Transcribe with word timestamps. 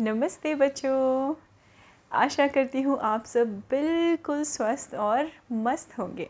नमस्ते 0.00 0.54
बच्चों। 0.54 1.34
आशा 2.12 2.46
करती 2.46 2.82
हूँ 2.82 2.98
आप 2.98 3.24
सब 3.24 3.58
बिल्कुल 3.70 4.42
स्वस्थ 4.42 4.94
और 4.94 5.30
मस्त 5.52 5.98
होंगे। 5.98 6.28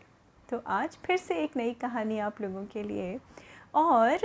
तो 0.51 0.63
आज 0.67 0.97
फिर 1.05 1.17
से 1.17 1.35
एक 1.35 1.57
नई 1.57 1.73
कहानी 1.73 2.19
आप 2.19 2.41
लोगों 2.41 2.65
के 2.65 2.83
लिए। 2.83 3.19
और 3.75 4.19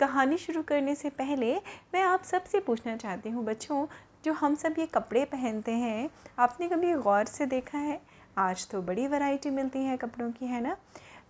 कहानी 0.00 0.38
शुरू 0.38 0.62
करने 0.62 0.94
से 0.94 1.10
पहले 1.10 1.54
मैं 1.94 2.02
आप 2.02 2.22
सबसे 2.22 2.60
पूछना 2.60 2.96
चाहती 2.96 3.30
हूँ 3.30 3.44
बच्चों, 3.44 3.86
जो 4.24 4.32
हम 4.32 4.54
सब 4.54 4.74
ये 4.78 4.86
कपड़े 4.86 5.24
पहनते 5.24 5.72
हैं, 5.72 6.10
आपने 6.38 6.68
कभी 6.68 6.94
गौर 6.94 7.24
से 7.24 7.46
देखा 7.46 7.78
है? 7.78 8.00
आज 8.38 8.68
तो 8.68 8.82
बड़ी 8.82 9.06
वैरायटी 9.06 9.50
मिलती 9.50 9.78
है 9.78 9.96
कपड़ों 9.96 10.30
की, 10.30 10.46
है 10.46 10.60
ना? 10.60 10.76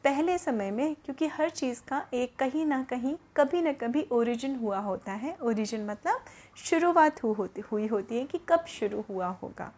पहले 0.05 0.39
समय 0.39 0.71
में, 0.71 0.95
क्योंकि 0.95 1.27
हर 1.27 1.51
चीज़ 1.51 1.81
का 1.89 2.07
एक 2.15 2.37
कहीं 2.37 2.67
ना 2.67 2.83
कहीं, 2.83 3.17
कभी 3.37 3.63
ना 3.63 3.73
कभी 3.73 4.07
ओरिजिन 4.13 4.57
हुआ 4.57 4.79
होता 4.79 5.13
है। 5.13 5.37
ओरिजिन 5.43 5.87
मतलब 5.87 6.21
शुरुआत 6.59 7.23
होती, 7.25 7.61
हुई 7.63 7.87
होती 7.87 8.19
है 8.19 8.25
कि 8.25 8.39
कब 8.49 8.65
शुरू 8.69 9.05
हुआ 9.09 9.27
होगा। 9.43 9.73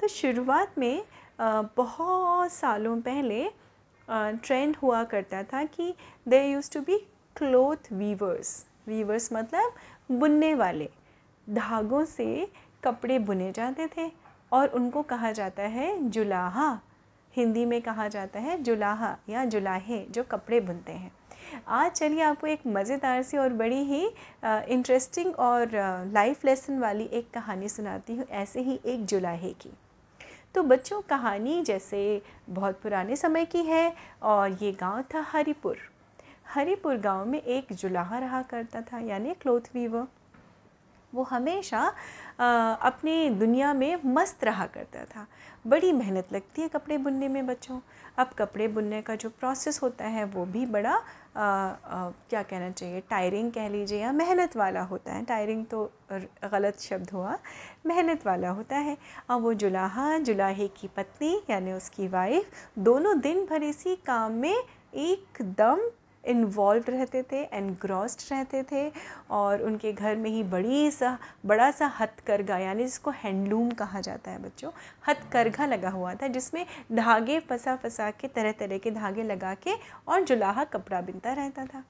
तो 0.00 0.08
शुरुआत 0.08 0.78
में 0.78 1.02
बहुत 1.40 2.52
सालों 2.52 3.00
पहले 3.00 3.44
ट्रेंड 4.08 4.76
हुआ 4.76 5.02
करता 5.04 5.42
था 5.42 5.64
कि 5.66 5.94
they 6.28 6.44
used 6.46 6.70
to 6.72 6.80
be 6.80 6.98
cloth 7.36 7.92
weavers 7.92 8.64
weavers 8.88 9.32
मतलब 9.32 9.72
बुनने 10.10 10.54
वाले। 10.54 10.88
धागों 11.46 12.04
से 12.04 12.46
कपड़े 12.84 13.18
बुने 13.20 13.50
जाते 13.52 13.86
थे 13.96 14.10
और 14.52 14.68
उनको 14.68 15.02
कहा 15.04 15.30
जाता 15.32 15.62
है 15.62 15.96
जुलाहा। 16.10 16.78
हिंदी 17.34 17.64
में 17.64 17.80
कहा 17.82 18.08
जाता 18.08 18.40
है 18.40 18.62
जुलाहा 18.62 19.16
या 19.28 19.44
जुलाहे 19.44 20.04
जो 20.06 20.22
कपड़े 20.22 20.60
बुनते 20.60 20.92
हैं। 20.92 21.12
आज 21.54 21.90
चलिए 21.92 22.22
आपको 22.22 22.46
एक 22.46 22.60
मज़ेदार 22.66 23.22
सी 23.22 23.36
और 23.36 23.52
बड़ी 23.52 23.82
ही 23.84 24.04
इंटरेस्टिंग 24.44 25.34
और 25.36 25.70
लाइफ 26.12 26.44
लेसन 26.44 26.78
वाली 26.78 27.04
एक 27.04 27.30
कहानी 27.30 27.68
सुनाती 27.68 28.16
हूँ, 28.16 28.26
ऐसे 28.26 28.60
ही 28.60 28.78
एक 28.86 29.04
जुलाहे 29.06 29.52
की। 29.52 29.70
तो 30.54 30.62
बच्चों, 30.62 31.00
कहानी 31.02 31.62
जैसे 31.62 32.22
बहुत 32.50 32.80
पुराने 32.82 33.16
समय 33.16 33.44
की 33.44 33.62
है 33.62 33.94
और 34.22 34.56
ये 34.62 34.72
गाँव 34.72 35.02
था 35.14 35.24
हरिपुर। 35.28 35.78
हरिपुर 36.46 36.96
गाँव 36.96 37.26
में 37.26 37.40
एक 37.40 37.72
जुलाहा 37.72 38.18
रहा 38.18 38.42
करता 38.42 38.80
था, 38.82 38.98
यानी 39.00 39.34
क्लोथ 39.34 39.74
वीवर 39.74 40.06
वो 41.12 41.22
हमेशा 41.22 41.80
अपनी 42.38 43.30
दुनिया 43.30 43.72
में 43.74 43.98
मस्त 44.04 44.44
रहा 44.44 44.66
करता 44.66 45.04
था। 45.06 45.26
बड़ी 45.66 45.92
मेहनत 45.92 46.32
लगती 46.32 46.62
है 46.62 46.68
कपड़े 46.68 46.98
बुनने 46.98 47.28
में 47.28 47.46
बच्चों। 47.46 47.78
अब 48.18 48.30
कपड़े 48.38 48.68
बुनने 48.68 49.00
का 49.02 49.14
जो 49.14 49.28
प्रोसेस 49.30 49.82
होता 49.82 50.04
है, 50.04 50.24
वो 50.24 50.44
भी 50.46 50.64
बड़ा 50.66 51.00
क्या 51.36 52.42
कहना 52.42 52.70
चाहिए? 52.70 53.00
टायरिंग 53.10 53.50
कह 53.52 53.68
लीजिए 53.68 54.00
या 54.00 54.10
मेहनत 54.12 54.56
वाला 54.56 54.82
होता 54.82 55.12
है। 55.12 55.24
टायरिंग 55.24 55.64
तो 55.66 55.84
गलत 56.44 56.80
शब्द 56.80 57.10
हुआ। 57.10 57.36
मेहनत 57.86 58.26
वाला 58.26 58.50
होता 58.50 58.76
है। 58.78 58.96
और 59.30 59.40
वो 59.40 59.52
जुलाहा, 59.54 60.16
जुलाहे 60.18 60.68
की 60.76 60.88
पत्नी 60.96 61.34
यानी 61.50 61.72
उसकी 61.72 62.08
वाइफ 62.08 62.50
दोनों 62.78 63.18
दिन 63.20 63.44
भर 63.46 63.62
इसी 63.62 63.96
काम 64.06 64.32
में 64.32 64.54
एकदम 64.94 65.80
इन्वॉल्व 66.24 66.84
रहते 66.88 67.22
थे 67.22 67.42
एनग्रॉस्ड 67.52 68.32
रहते 68.32 68.62
थे 68.72 68.92
और 69.30 69.62
उनके 69.62 69.92
घर 69.92 70.16
में 70.16 70.30
ही 70.30 70.42
बड़ी 70.42 70.90
सा, 70.90 71.18
बड़ा 71.46 71.70
सा 71.70 71.86
हथकरघा 71.86 72.58
यानी 72.58 72.84
जिसको 72.84 73.10
हैंडलूम 73.10 73.70
कहा 73.70 74.00
जाता 74.00 74.30
है 74.30 74.42
बच्चों, 74.42 74.70
हथकरघा 75.08 75.66
लगा 75.66 75.90
हुआ 75.90 76.14
था 76.14 76.26
जिसमें 76.26 76.66
धागे 76.92 77.40
फंसा 77.40 77.76
फंसा 77.76 78.10
के, 78.10 78.28
तरह 78.28 78.52
तरह 78.52 78.78
के 78.78 78.90
धागे 78.90 79.22
लगा 79.22 79.54
के 79.54 79.70
और 80.08 80.20
जुलाहा 80.20 80.64
कपड़ा 80.64 81.00
बिनता 81.00 81.32
रहता 81.32 81.66
था। 81.66 81.84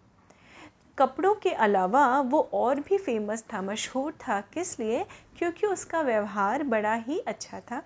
कपड़ों 0.99 1.35
के 1.35 1.51
अलावा 1.51 2.21
वो 2.21 2.51
और 2.53 2.81
भी 2.81 2.99
फ़ेमस 2.99 3.45
था, 3.53 3.63
मशहूर 3.63 4.13
था, 4.13 4.41
किस 4.41 4.81
लिए? 4.81 5.07
क्योंकि 5.39 5.67
उसका 5.67 6.01
व्यवहार 6.01 6.63
बड़ा 6.63 6.95
ही 6.95 7.19
अच्छा 7.19 7.61
था। 7.61 7.83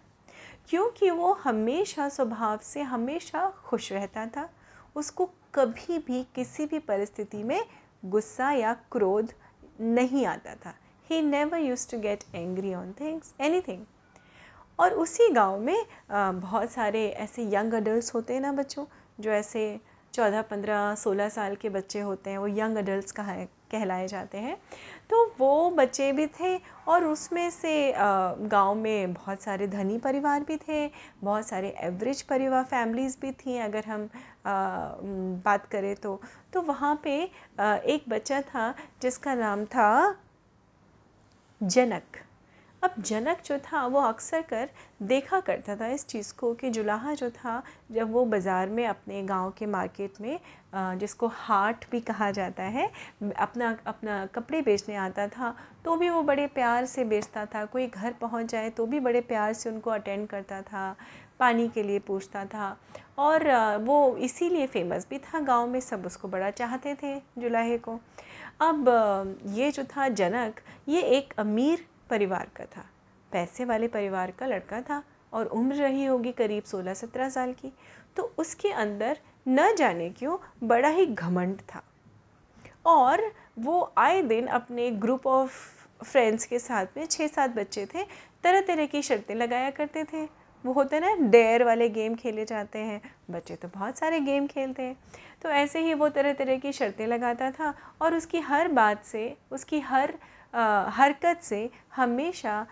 क्योंकि 0.68 1.10
वो 1.10 1.32
हमेशा 1.32 2.08
स्वभाव 2.08 2.58
से, 2.62 2.82
हमेशा 2.82 3.52
खुश 3.64 3.92
रहता 3.92 4.26
था। 4.26 4.50
उसको 4.96 5.30
कभी 5.56 5.98
भी 5.98 6.22
किसी 6.34 6.66
भी 6.66 6.78
परिस्थिति 6.78 7.42
में 7.42 7.60
गुस्सा 8.04 8.50
या 8.52 8.72
क्रोध 8.92 9.32
नहीं 9.80 10.24
आता 10.26 10.54
था। 10.54 10.74
He 11.10 11.20
never 11.22 11.58
used 11.58 11.90
to 11.90 11.98
get 11.98 12.24
angry 12.34 12.74
on 12.74 12.92
things 12.92 13.34
anything 13.60 13.84
और 14.78 14.94
उसी 14.94 15.28
गाँव 15.32 15.58
में 15.60 15.86
बहुत 16.10 16.70
सारे 16.70 17.08
ऐसे 17.08 17.42
यंग 17.54 17.74
अडल्ट 17.74 18.14
होते 18.14 18.34
हैं 18.34 18.40
ना 18.40 18.52
बच्चों, 18.52 18.84
जो 19.20 19.30
ऐसे 19.30 19.80
चौदह, 20.14 20.42
पंद्रह, 20.42 20.94
सोलह 20.94 21.28
साल 21.28 21.54
के 21.54 21.68
बच्चे 21.68 22.00
होते 22.00 22.30
हैं, 22.30 22.38
वो 22.38 22.46
यंग 22.48 22.76
अडल्ट 22.76 23.10
कहा 23.10 23.32
कहलाए 23.70 24.06
जाते 24.08 24.38
हैं। 24.38 24.56
तो 25.10 25.24
वो 25.38 25.70
बच्चे 25.70 26.10
भी 26.12 26.26
थे 26.40 26.56
और 26.88 27.04
उसमें 27.04 27.48
से 27.50 27.92
गाँव 27.96 28.74
में 28.74 29.12
बहुत 29.14 29.42
सारे 29.42 29.66
धनी 29.68 29.98
परिवार 29.98 30.44
भी 30.44 30.56
थे, 30.58 30.86
बहुत 31.22 31.48
सारे 31.48 31.74
एवरेज 31.80 32.22
परिवार 32.22 32.64
फैमिलीज़ 32.64 33.16
भी 33.20 33.32
थी 33.34 33.58
अगर 33.58 33.84
हम 33.84 34.08
बात 35.44 35.66
करें 35.66 35.94
तो। 35.96 36.20
तो 36.52 36.62
वहाँ 36.62 37.00
पे 37.04 37.16
एक 37.60 38.04
बच्चा 38.08 38.40
था 38.44 38.72
जिसका 39.02 39.34
नाम 39.34 39.64
था 39.66 40.16
जनक। 41.60 42.25
अब 42.82 42.94
जनक 43.00 43.38
जो 43.44 43.58
था, 43.60 43.86
वो 43.86 44.00
अक्सर 44.00 44.42
कर 44.42 44.68
देखा 45.04 45.38
करता 45.40 45.76
था 45.76 45.86
इस 45.88 46.06
चीज़ 46.06 46.32
को 46.34 46.52
कि 46.54 46.70
जुलाहा 46.70 47.14
जो 47.14 47.30
था, 47.30 47.62
जब 47.92 48.12
वो 48.12 48.24
बाज़ार 48.24 48.68
में 48.68 48.86
अपने 48.86 49.22
गाँव 49.24 49.50
के 49.58 49.66
मार्केट 49.66 50.20
में 50.20 50.38
जिसको 50.98 51.26
हाट 51.28 51.84
भी 51.90 52.00
कहा 52.00 52.30
जाता 52.30 52.62
है, 52.62 52.90
अपना 53.36 53.76
अपना 53.86 54.24
कपड़े 54.26 54.60
बेचने 54.62 54.96
आता 54.96 55.26
था 55.28 55.54
तो 55.84 55.96
भी 55.96 56.10
वो 56.10 56.22
बड़े 56.22 56.46
प्यार 56.48 56.86
से 56.86 57.04
बेचता 57.04 57.44
था। 57.46 57.64
कोई 57.64 57.86
घर 57.86 58.12
पहुँच 58.20 58.50
जाए 58.52 58.70
तो 58.70 58.86
भी 58.86 59.00
बड़े 59.00 59.20
प्यार 59.22 59.52
से 59.52 59.70
उनको 59.70 59.90
अटेंड 59.90 60.26
करता 60.28 60.60
था, 60.62 60.94
पानी 61.40 61.68
के 61.68 61.82
लिए 61.82 61.98
पूछता 61.98 62.44
था। 62.44 62.76
और 63.18 63.48
वो 63.78 64.16
इसीलिए 64.18 64.66
फ़ेमस 64.66 65.06
भी 65.10 65.18
था, 65.18 65.40
गाँव 65.40 65.66
में 65.68 65.80
सब 65.80 66.06
उसको 66.06 66.28
बड़ा 66.28 66.50
चाहते 66.52 66.94
थे 67.02 67.18
जुलाहे 67.38 67.78
को। 67.78 67.98
अब 68.60 69.42
ये 69.48 69.70
जो 69.70 69.84
था 69.86 70.08
जनक, 70.10 70.60
ये 70.88 71.00
एक 71.18 71.34
अमीर 71.38 71.86
परिवार 72.10 72.48
का 72.56 72.64
था। 72.64 72.84
पैसे 73.32 73.64
वाले 73.64 73.88
परिवार 73.88 74.30
का 74.30 74.46
लड़का 74.46 74.80
था 74.80 75.02
और 75.32 75.46
उम्र 75.46 75.74
रही 75.74 76.04
होगी 76.04 76.32
करीब 76.32 76.62
16-17 76.62 77.28
साल 77.28 77.52
की। 77.52 77.72
तो 78.16 78.34
उसके 78.38 78.70
अंदर 78.72 79.18
न 79.48 79.74
जाने 79.74 80.10
क्यों 80.10 80.38
बड़ा 80.64 80.88
ही 80.88 81.06
घमंड 81.06 81.60
था। 81.60 81.82
और 82.86 83.32
वो 83.58 83.92
आए 83.98 84.22
दिन 84.22 84.46
अपने 84.46 84.90
ग्रुप 84.90 85.26
ऑफ़ 85.26 85.52
फ्रेंड्स 86.04 86.46
के 86.46 86.58
साथ 86.58 86.86
में 86.96 87.06
छः 87.06 87.26
सात 87.26 87.50
बच्चे 87.50 87.86
थे 87.86 88.04
तरह 88.42 88.60
तरह 88.60 88.86
की 88.86 89.02
शर्तें 89.02 89.34
लगाया 89.34 89.70
करते 89.70 90.04
थे। 90.04 90.24
वो 90.64 90.72
होते 90.72 91.00
ना 91.00 91.14
डेयर 91.30 91.64
वाले 91.64 91.88
गेम 91.88 92.14
खेले 92.14 92.44
जाते 92.44 92.78
हैं। 92.78 93.00
बच्चे 93.30 93.56
तो 93.56 93.68
बहुत 93.68 93.98
सारे 93.98 94.20
गेम 94.20 94.46
खेलते 94.46 94.82
हैं। 94.82 94.96
तो 95.42 95.48
ऐसे 95.48 95.80
ही 95.80 95.94
वो 95.94 96.08
तरह 96.08 96.32
तरह 96.32 96.58
की 96.58 96.72
शर्तें 96.72 97.06
लगाता 97.06 97.50
था 97.50 97.74
और 98.02 98.14
उसकी 98.14 98.40
हर 98.40 98.68
बात 98.68 99.04
से, 99.04 99.36
उसकी 99.52 99.80
हर 99.80 100.14
हरकत 100.56 101.40
से 101.42 101.68
हमेशा 101.96 102.66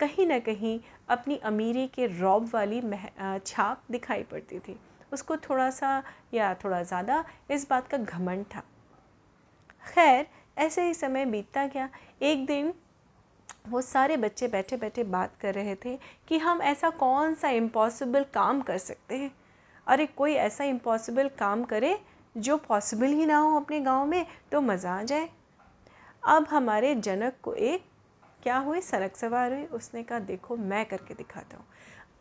कहीं 0.00 0.26
ना 0.26 0.38
कहीं 0.40 0.78
अपनी 1.08 1.36
अमीरी 1.44 1.86
के 1.86 2.06
रौब 2.20 2.48
वाली 2.54 2.80
मह 2.82 3.08
छाप 3.38 3.82
दिखाई 3.90 4.22
पड़ती 4.22 4.58
थी। 4.58 4.76
उसको 5.12 5.36
थोड़ा 5.38 5.68
सा 5.70 6.02
या 6.34 6.54
थोड़ा 6.54 6.82
ज़्यादा 6.82 7.24
इस 7.50 7.68
बात 7.70 7.88
का 7.88 7.98
घमंड 7.98 8.44
था। 8.46 8.62
खैर, 9.84 10.26
ऐसे 10.56 10.86
ही 10.86 10.94
समय 10.94 11.24
बीतता 11.26 11.66
गया। 11.66 11.88
एक 12.22 12.44
दिन 12.46 12.72
वो 13.68 13.80
सारे 13.82 14.16
बच्चे 14.16 14.48
बैठे 14.48 14.76
बैठे 14.76 15.04
बात 15.06 15.36
कर 15.40 15.54
रहे 15.54 15.74
थे 15.84 15.96
कि 16.28 16.38
हम 16.38 16.62
ऐसा 16.62 16.90
कौन 16.92 17.34
सा 17.34 17.48
इम्पॉसिबल 17.50 18.24
काम 18.34 18.60
कर 18.62 18.78
सकते 18.78 19.16
हैं? 19.16 19.30
अरे, 19.86 20.06
कोई 20.06 20.34
ऐसा 20.34 20.64
इम्पॉसिबल 20.64 21.28
काम 21.38 21.64
करे 21.64 21.98
जो 22.36 22.56
पॉसिबल 22.58 23.06
ही 23.08 23.26
ना 23.26 23.38
हो 23.38 23.56
अपने 23.60 23.80
गाँव 23.80 24.06
में 24.06 24.24
तो 24.52 24.60
मज़ा 24.60 24.92
आ 24.92 25.02
जाए। 25.04 25.28
अब 26.26 26.46
हमारे 26.50 26.94
जनक 26.94 27.32
को 27.42 27.54
एक 27.54 27.84
क्या 28.42 28.56
हुई? 28.56 28.80
सड़क 28.80 29.16
सवार 29.16 29.52
हुई। 29.52 29.64
उसने 29.64 30.02
कहा, 30.02 30.18
देखो, 30.18 30.56
मैं 30.56 30.86
करके 30.86 31.14
दिखाता 31.14 31.56
हूँ। 31.56 31.64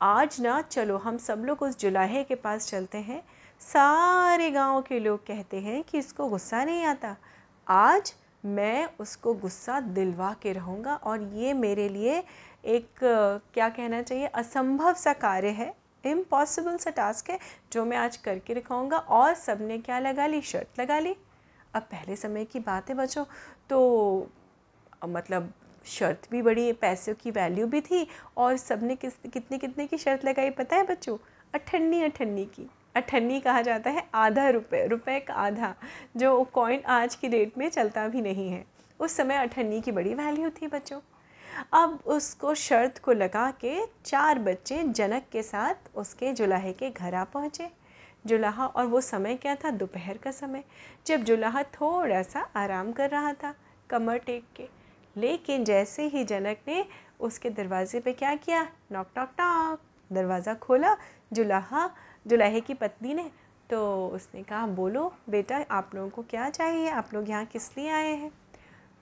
आज 0.02 0.42
ना, 0.42 0.62
चलो, 0.62 0.98
हम 0.98 1.18
सब 1.18 1.40
लोग 1.40 1.62
उस 1.62 1.80
जुलाहे 1.80 2.24
के 2.24 2.36
पास 2.36 2.70
चलते 2.70 2.98
हैं। 2.98 3.24
सारे 3.60 4.52
गाँव 4.52 4.82
के 4.82 5.00
लोग 5.00 5.28
कहते 5.28 5.60
हैं 5.60 5.84
कि 5.84 5.98
इसको 5.98 6.28
गुस्सा 6.28 6.64
नहीं 6.64 6.86
आता। 6.86 7.16
आज 7.68 8.14
मैं 8.46 8.90
उसको 9.00 9.34
गुस्सा 9.34 9.80
दिलवा 9.80 10.36
के 10.42 10.54
रहूँगा 10.54 10.96
और 10.96 11.22
ये 11.22 11.54
मेरे 11.54 11.90
लिए 11.90 12.24
एक, 12.66 12.88
क्या 13.54 13.70
कहना 13.70 14.02
चाहिए, 14.02 14.26
असंभव 14.26 14.94
सा 14.94 15.14
कार्य 15.14 15.50
है। 15.50 15.74
इम्पॉसिबल 16.06 16.78
सा 16.78 16.90
टास्क 16.90 17.30
है, 17.30 17.40
जो 17.74 17.86
मैं 17.86 17.98
आज 17.98 18.18
करके 18.18 18.54
दिखाऊँगा 18.54 18.98
और 18.98 19.34
सबने 19.34 19.78
क्या 19.78 20.00
लगा 20.00 20.28
ली? 20.28 20.42
शर्त 20.42 20.80
लगा 20.80 21.00
ली। 21.00 21.16
अब 21.74 21.82
पहले 21.82 22.16
समय 22.16 22.46
की 22.46 22.60
बात 22.60 22.90
है 22.90 22.96
बच्चों 22.96 23.26
तो 23.69 24.30
मतलब 25.06 25.54
शर्त 25.86 26.27
भी 26.31 26.42
बड़ी, 26.42 26.71
पैसों 26.74 27.13
की 27.13 27.31
वैल्यू 27.31 27.68
भी 27.68 27.81
थी 27.81 28.07
और 28.38 28.57
सबने 28.57 28.95
किस, 28.95 29.13
कितने 29.33 29.57
कितने 29.57 29.88
की 29.88 29.98
शर्त 29.98 30.25
लगाई 30.25 30.50
पता 30.50 30.75
है 30.75 30.83
बच्चों? 30.83 31.18
अठन्नी 31.56 32.01
अठन्नी 32.04 32.45
की। 32.45 32.69
अठन्नी 32.95 33.39
कहा 33.39 33.62
जाता 33.62 33.89
है 33.89 34.07
आधा 34.15 34.50
रुपये 34.50 34.86
रुपए 34.88 35.19
का 35.19 35.33
आधा, 35.33 35.74
जो 36.18 36.44
कॉइन 36.44 36.81
आज 36.88 37.15
की 37.15 37.27
डेट 37.27 37.57
में 37.57 37.69
चलता 37.69 38.07
भी 38.07 38.21
नहीं 38.21 38.50
है। 38.50 38.65
उस 39.00 39.12
समय 39.12 39.36
अठन्नी 39.36 39.81
की 39.81 39.92
बड़ी 39.92 40.13
वैल्यू 40.13 40.50
थी 40.51 40.68
बच्चों। 40.68 41.00
अब 41.74 42.00
उसको 42.06 42.54
शर्त 42.56 42.98
को 42.98 43.12
लगा 43.12 43.50
के 43.51 43.75
चार 44.06 44.39
बच्चे 44.39 44.83
जनक 44.83 45.24
के 45.31 45.44
साथ 45.44 45.95
उसके 45.95 46.31
जुलाहे 46.33 46.74
के 46.74 46.89
घर 46.89 47.15
आ 47.15 47.24
पहुँचे। 47.24 47.69
जुलाहा, 48.25 48.66
और 48.66 48.86
वो 48.86 49.02
समय 49.02 49.36
क्या 49.36 49.56
था? 49.56 49.70
दोपहर 49.72 50.18
का 50.18 50.31
समय। 50.31 50.64
जब 51.08 51.24
जुलाहा 51.24 51.64
थोड़ा 51.64 52.22
सा 52.24 52.48
आराम 52.56 52.92
कर 52.92 53.10
रहा 53.10 53.34
था, 53.34 53.54
कमर 53.90 54.18
टेक 54.18 54.44
के। 54.56 54.68
लेकिन 55.16 55.64
जैसे 55.64 56.04
ही 56.04 56.24
जनक 56.24 56.58
ने 56.68 56.86
उसके 57.20 57.50
दरवाजे 57.50 58.00
पे 58.00 58.14
क्या 58.14 58.36
किया? 58.36 58.68
नॉक 58.92 59.10
टॉक 59.16 59.30
टॉक 59.38 59.81
दरवाज़ा 60.12 60.54
खोला। 60.54 60.96
जुलाहा, 61.34 61.90
जुलाहे 62.25 62.62
की 62.62 62.74
पत्नी 62.74 63.14
ने 63.14 63.30
तो 63.70 64.08
उसने 64.08 64.44
कहा, 64.44 64.66
बोलो, 64.68 65.14
बेटा, 65.30 65.64
आप 65.72 65.92
लोगों 65.96 66.10
को 66.10 66.22
क्या 66.22 66.50
चाहिए? 66.50 66.90
आप 66.90 67.14
लोग 67.14 67.30
यहाँ 67.30 67.46
किस 67.46 67.78
लिए 67.78 67.90
आए 67.90 68.14
हैं? 68.14 68.31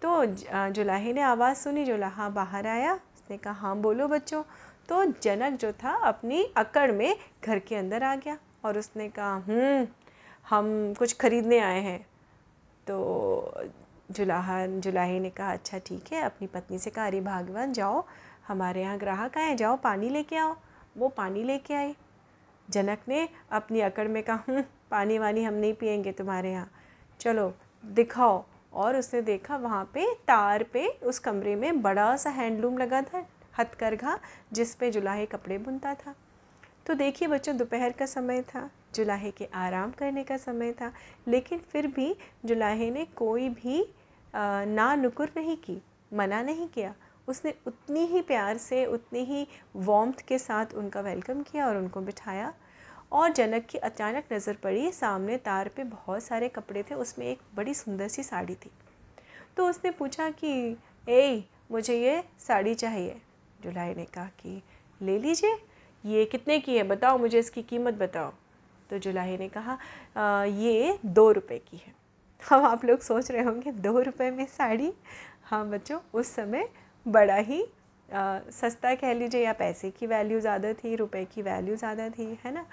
तो 0.01 0.25
जुलाहे 0.71 1.13
ने 1.13 1.21
आवाज़ 1.21 1.57
सुनी। 1.57 1.85
जुलाहा 1.85 2.29
बाहर 2.29 2.67
आया। 2.67 2.93
उसने 2.93 3.37
कहा 3.37 3.53
हाँ 3.53 3.75
बोलो 3.77 4.07
बच्चों। 4.07 4.43
तो 4.89 5.03
जनक 5.13 5.59
जो 5.59 5.71
था, 5.73 5.95
अपनी 5.97 6.43
अकड़ 6.57 6.91
में 6.91 7.15
घर 7.45 7.59
के 7.59 7.75
अंदर 7.75 8.03
आ 8.03 8.15
गया। 8.15 8.37
और 8.63 8.77
उसने 8.77 9.07
कहा 9.09 9.33
हम्म, 9.47 9.87
हम 10.45 10.93
कुछ 10.99 11.15
ख़रीदने 11.17 11.59
आए 11.59 11.79
हैं। 11.81 11.99
तो 12.87 13.67
जुलाहा 14.11 14.65
जुलाहे 14.65 15.19
ने 15.19 15.29
कहा 15.29 15.51
अच्छा 15.53 15.77
ठीक 15.77 16.11
है 16.13 16.21
अपनी 16.21 16.47
पत्नी 16.47 16.79
से 16.79 16.89
कहा 16.89 17.05
अरे 17.05 17.21
भागवान 17.21 17.73
जाओ 17.73 18.03
हमारे 18.47 18.81
यहाँ 18.81 18.97
ग्राहक 18.97 19.37
आए 19.37 19.55
जाओ 19.55 19.77
पानी 19.77 20.09
लेके 20.09 20.35
आओ। 20.35 20.55
वो 20.97 21.07
पानी 21.09 21.43
लेके 21.43 21.73
आई। 21.73 21.95
जनक 22.69 22.99
ने 23.07 23.27
अपनी 23.51 23.81
अकड़ 23.81 24.07
में 24.07 24.21
कहा 24.23 24.43
हम्म, 24.47 24.63
पानी 24.91 25.17
वानी 25.19 25.43
हम 25.43 25.53
नहीं 25.53 25.73
पियेंगे 25.73 26.11
तुम्हारे 26.11 26.51
यहाँ। 26.51 26.69
चलो 27.19 27.53
दिखाओ। 27.83 28.43
और 28.73 28.95
उसने 28.95 29.21
देखा 29.21 29.55
वहाँ 29.57 29.83
पे 29.93 30.05
तार 30.27 30.63
पे 30.63 30.87
उस 31.03 31.19
कमरे 31.19 31.55
में 31.55 31.81
बड़ा 31.81 32.15
सा 32.17 32.29
हैंडलूम 32.29 32.77
लगा 32.77 33.01
था 33.03 33.25
हथकरघा 33.59 34.17
जिस 34.53 34.73
पे 34.75 34.91
जुलाहे 34.91 35.25
कपड़े 35.25 35.57
बुनता 35.57 35.93
था। 35.95 36.13
तो 36.91 36.95
देखिए 36.95 37.27
बच्चों, 37.27 37.57
दोपहर 37.57 37.91
का 37.91 38.05
समय 38.05 38.41
था, 38.41 38.69
जुलाहे 38.95 39.31
के 39.31 39.45
आराम 39.53 39.91
करने 39.91 40.23
का 40.23 40.37
समय 40.37 40.71
था, 40.71 40.91
लेकिन 41.27 41.59
फिर 41.59 41.87
भी 41.87 42.15
जुलाहे 42.45 42.91
ने 42.91 43.05
कोई 43.05 43.49
भी 43.49 43.93
ना 44.35 44.95
नुकुर 44.95 45.31
नहीं 45.37 45.57
की, 45.57 45.81
मना 46.13 46.41
नहीं 46.41 46.67
किया। 46.67 46.93
उसने 47.27 47.53
उतनी 47.67 47.99
ही 47.99 48.21
प्यार 48.21 48.57
से, 48.57 48.85
उतनी 48.85 49.19
ही 49.19 49.47
वॉम्थ 49.75 50.21
के 50.21 50.39
साथ 50.39 50.65
उनका 50.75 51.01
वेलकम 51.01 51.41
किया 51.41 51.67
और 51.67 51.77
उनको 51.77 52.01
बिठाया। 52.01 52.53
और 53.11 53.31
जनक 53.31 53.65
की 53.65 53.77
अचानक 53.77 54.23
नज़र 54.33 54.55
पड़ी, 54.55 54.91
सामने 54.91 55.37
तार 55.37 55.67
पे 55.67 55.83
बहुत 55.83 56.23
सारे 56.23 56.49
कपड़े 56.49 56.83
थे, 56.83 56.95
उसमें 56.95 57.25
एक 57.25 57.39
बड़ी 57.55 57.73
सुंदर 57.73 58.07
सी 58.07 58.23
साड़ी 58.23 58.55
थी। 58.55 58.71
तो 59.57 59.69
उसने 59.69 59.91
पूछा 59.91 60.29
कि, 60.29 60.77
ए, 61.09 61.43
मुझे 61.71 62.01
ये 62.01 62.23
साड़ी 62.47 62.75
चाहिए? 62.75 63.21
जुलाई 63.61 63.93
ने 63.95 64.05
कहा 64.05 64.25
कि, 64.25 64.61
ले 65.01 65.19
लीजिए। 65.19 65.70
ये 66.03 66.25
कितने 66.25 66.59
की 66.59 66.77
है? 66.77 66.83
बताओ 66.83 67.17
मुझे 67.17 67.39
इसकी 67.39 67.61
कीमत 67.63 67.93
बताओ। 67.93 68.31
तो 68.89 68.97
जुलाही 68.99 69.37
ने 69.37 69.47
कहा 69.49 69.77
आ, 70.17 70.43
ये 70.43 70.97
दो 71.05 71.31
रुपए 71.31 71.57
की 71.59 71.77
है। 71.77 71.93
हम 72.41 72.65
आप 72.65 72.85
लोग 72.85 72.99
सोच 72.99 73.29
रहे 73.31 73.43
होंगे 73.43 73.71
दो 73.71 73.99
रुपए 74.01 74.29
में 74.31 74.45
साड़ी? 74.47 74.91
हाँ 75.43 75.67
बच्चों 75.69 75.99
उस 76.13 76.35
समय 76.35 76.67
बड़ा 77.05 77.35
ही 77.35 77.63
आ, 78.09 78.39
सस्ता 78.51 78.93
कह 78.95 79.13
लीजिए 79.13 79.43
या 79.43 79.53
पैसे 79.53 79.89
की 79.91 80.07
वैल्यू 80.07 80.39
ज़्यादा 80.39 80.73
थी 80.73 80.95
रुपए 80.95 81.23
की 81.25 81.41
वैल्यू 81.41 81.75
ज़्यादा 81.75 82.09
थी 82.09 82.25
है 82.45 82.53
ना? 82.53 82.65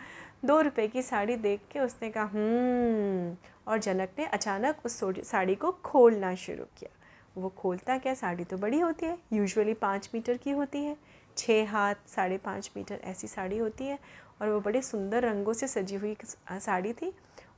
दो 0.45 0.61
रुपए 0.61 0.87
की 0.89 1.03
साड़ी 1.03 1.37
देख 1.37 1.61
के 1.73 1.81
उसने 1.81 2.11
कहा 2.11 2.25
हम्म 2.25 3.37
और 3.67 3.79
जनक 3.79 4.11
ने 4.19 4.27
अचानक 4.27 4.85
उस 4.87 5.01
साड़ी 5.23 5.55
को 5.55 5.71
खोलना 5.85 6.35
शुरू 6.37 6.65
किया। 6.79 6.91
वो 7.37 7.49
खोलता 7.49 7.99
क्या? 7.99 8.15
साड़ी 8.15 8.45
तो 8.45 8.57
बड़ी 8.57 8.81
होती 8.81 9.07
है 9.07 9.19
यूजुअली 9.33 9.75
पाँच 9.75 10.11
मीटर 10.15 10.37
की 10.37 10.51
होती 10.51 10.79
है। 10.79 10.97
छः 11.39 11.71
हाथ 11.71 11.95
साढ़े 12.09 12.39
पाँच 12.39 12.71
मीटर 12.77 13.01
ऐसी 13.05 13.29
साड़ी 13.29 13.59
होती 13.59 13.85
है 13.85 13.99
और 14.43 14.49
वो 14.49 14.61
बड़े 14.61 14.83
सुंदर 14.83 15.23
रंगों 15.23 15.53
से 15.53 15.69
सजी 15.69 15.97
हुई 15.97 16.17
साड़ी 16.25 16.93
थी। 16.93 17.13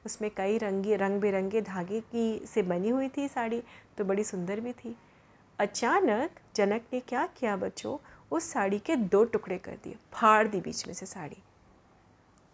उसमें 0.06 0.30
कई 0.30 0.58
रंगी 0.58 0.96
रंग 0.96 1.20
बिरंगे 1.20 1.60
धागे 1.60 2.00
की, 2.02 2.46
से 2.46 2.62
बनी 2.62 2.88
हुई 2.88 3.08
थी 3.08 3.26
साड़ी 3.28 3.62
तो 3.98 4.04
बड़ी 4.04 4.24
सुंदर 4.24 4.60
भी 4.60 4.72
थी। 4.74 4.96
अचानक 5.58 6.40
जनक 6.56 6.82
ने 6.92 7.00
क्या 7.00 7.26
किया 7.38 7.56
बच्चों? 7.56 7.96
उस 8.32 8.50
साड़ी 8.52 8.78
के 8.78 8.96
दो 8.96 9.22
टुकड़े 9.24 9.58
कर 9.58 9.76
दिए, 9.84 9.96
फाड़ 10.12 10.46
दी 10.48 10.60
बीच 10.60 10.86
में 10.86 10.94
से 10.94 11.06
साड़ी। 11.06 11.36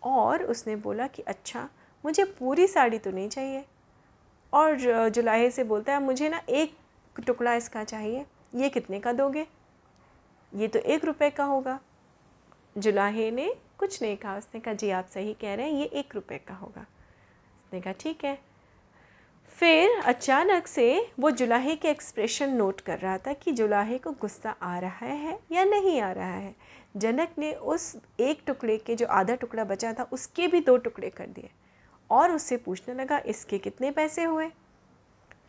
और 0.02 0.43
उसने 0.44 0.76
बोला 0.76 1.06
कि 1.06 1.23
अच्छा 1.23 1.69
मुझे 2.05 2.25
पूरी 2.38 2.67
साड़ी 2.67 2.99
तो 2.99 3.11
नहीं 3.11 3.28
चाहिए। 3.28 3.64
और 4.52 5.08
जुलाहे 5.11 5.50
से 5.50 5.64
बोलता 5.64 5.93
है, 5.93 6.02
मुझे 6.02 6.28
ना 6.28 6.40
एक 6.40 6.76
टुकड़ा 7.17 7.55
इसका 7.55 7.84
चाहिए, 7.84 8.25
ये 8.55 8.69
कितने 8.69 9.00
का 9.00 9.12
दोगे? 9.12 9.46
ये 10.55 10.69
तो 10.69 10.79
एक 10.79 11.05
रुपए 11.05 11.31
का 11.31 11.45
होगा। 11.45 11.81
जुलाहे 12.79 13.31
ने 13.31 13.55
कुछ 13.79 14.03
नहीं 14.03 14.17
कहा। 14.17 14.37
उसने 14.37 14.61
कहा, 14.61 14.75
जी, 14.75 14.91
आप 14.91 15.07
सही 15.07 15.35
कह 15.35 15.55
रहे 15.55 15.67
हैं, 15.67 15.79
ये 15.79 15.85
एक 15.85 16.15
रुपए 16.15 16.39
का 16.39 16.55
होगा। 16.55 16.81
उसने 16.81 17.81
कहा, 17.81 17.93
ठीक 17.93 18.25
है। 18.25 18.39
फिर 19.49 20.01
अचानक 20.01 20.67
से 20.67 21.13
वो 21.21 21.31
जुलाहे 21.31 21.77
के 21.77 21.89
एक्सप्रेशन 21.89 22.51
नोट 22.51 22.81
कर 22.81 22.99
रहा 22.99 23.19
था 23.19 23.33
कि 23.33 23.53
जुलाहे 23.53 23.99
को 23.99 24.11
गुस्सा 24.11 24.51
आ 24.51 24.79
रहा 24.79 25.07
है 25.07 25.39
या 25.53 25.65
नहीं 25.65 26.01
आ 26.01 26.13
रहा 26.13 26.35
है। 26.35 26.55
जनक 26.97 27.35
ने 27.39 27.53
उस 27.53 27.97
एक 28.21 28.43
टुकड़े 28.47 28.79
के, 28.79 28.95
जो 28.95 29.07
आधा 29.07 29.35
टुकड़ा 29.35 29.65
बचा 29.65 29.93
था, 29.93 30.03
उसके 30.03 30.49
भी 30.49 30.61
दो 30.61 30.77
टुकड़े 30.77 31.11
कर 31.11 31.27
दिए 31.27 31.51
और 32.11 32.33
उससे 32.33 32.57
पूछने 32.57 32.95
लगा, 32.95 33.19
इसके 33.19 33.59
कितने 33.59 33.91
पैसे 33.91 34.25
हुए? 34.25 34.51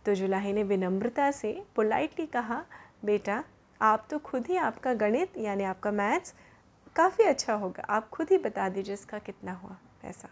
तो 0.06 0.16
जुलाहे 0.16 0.54
ने 0.54 0.64
विनम्रता 0.64 1.32
से 1.32 1.64
पोलाइटली 1.76 2.26
कहा, 2.26 2.66
बेटा 3.06 3.44
आप 3.82 4.08
तो 4.10 4.18
खुद 4.20 4.48
ही 4.48 4.58
आपका 4.58 4.94
गणित, 4.96 5.38
यानी 5.38 5.64
आपका 5.64 5.92
मैथ्स, 5.92 6.34
काफ़ी 6.96 7.24
अच्छा 7.24 7.54
होगा। 7.54 7.84
आप 7.90 8.10
खुद 8.10 8.28
ही 8.32 8.38
बता 8.40 8.70
दीजिए 8.70 8.94
इसका 8.94 9.20
कितना 9.20 9.54
हुआ 9.54 9.76
पैसा। 10.02 10.30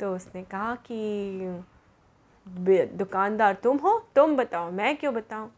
तो 0.00 0.14
उसने 0.16 0.42
कहा 0.44 0.74
कि 0.86 1.64
दुकानदार 2.96 3.54
तुम 3.54 3.76
हो, 3.76 3.98
तुम 4.16 4.36
बताओ, 4.36 4.70
मैं 4.70 4.96
क्यों 4.96 5.14
बताऊँ? 5.14 5.50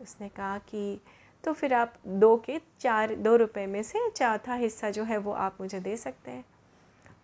उसने 0.00 0.28
कहा 0.28 0.56
कि 0.60 1.00
तो 1.44 1.52
फिर 1.52 1.74
आप 1.74 1.94
दो 2.06 2.36
के 2.36 2.60
चार, 2.80 3.14
दो 3.14 3.36
रुपए 3.36 3.66
में 3.66 3.82
से 3.82 4.08
चौथा 4.10 4.54
हिस्सा 4.54 4.90
जो 4.90 5.04
है 5.04 5.18
वो 5.18 5.32
आप 5.32 5.56
मुझे 5.60 5.80
दे 5.80 5.96
सकते 5.96 6.30
हैं। 6.30 6.44